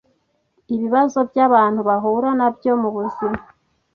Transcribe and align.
ibibazo 0.75 1.19
by’abantu 1.29 1.79
bahura 1.87 2.29
nabyo 2.39 2.71
mubuzima 2.81 3.39